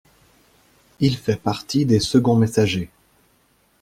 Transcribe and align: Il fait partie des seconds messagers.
Il 0.99 1.15
fait 1.15 1.35
partie 1.39 1.85
des 1.85 1.99
seconds 1.99 2.35
messagers. 2.35 2.89